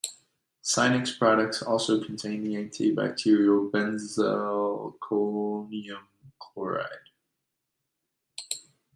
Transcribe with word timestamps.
Sinex 0.63 1.15
products 1.19 1.61
also 1.61 2.03
contain 2.03 2.43
the 2.43 2.55
antibacterial 2.55 3.69
Benzalkonium 3.69 6.01
Chloride. 6.39 6.89